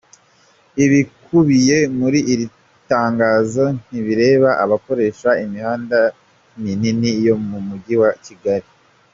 [0.85, 2.45] Ibikubiye muri iri
[2.91, 5.99] tangazo, ntibireba abakoresha imihanda
[6.61, 7.35] minini yo
[7.69, 8.67] Mujyi wa Kigali.